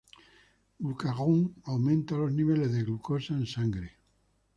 [0.79, 3.97] Glucagón: Aumenta los niveles de glucosa en sangre.